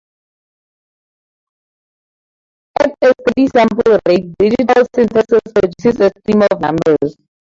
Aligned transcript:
At 2.79 2.89
a 3.03 3.13
steady 3.19 3.49
sample 3.49 3.99
rate, 4.07 4.33
digital 4.39 4.87
synthesis 4.95 5.41
produces 5.53 6.01
a 6.01 6.11
stream 6.23 6.41
of 6.51 6.59
numbers. 6.59 7.17